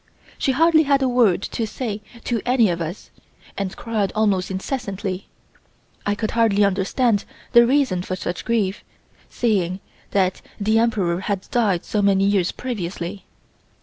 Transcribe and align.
She 0.39 0.53
hardly 0.53 0.81
had 0.81 1.03
a 1.03 1.07
word 1.07 1.43
to 1.43 1.67
say 1.67 2.01
to 2.23 2.41
any 2.43 2.71
of 2.71 2.81
us, 2.81 3.11
and 3.55 3.75
cried 3.77 4.11
almost 4.15 4.49
incessantly. 4.49 5.27
I 6.07 6.15
could 6.15 6.31
hardly 6.31 6.65
understand 6.65 7.23
the 7.51 7.67
reason 7.67 8.01
for 8.01 8.15
such 8.15 8.43
grief, 8.43 8.83
seeing 9.29 9.79
that 10.09 10.41
the 10.59 10.79
Emperor 10.79 11.19
had 11.19 11.47
died 11.51 11.85
so 11.85 12.01
many 12.01 12.25
years 12.25 12.51
previously. 12.51 13.25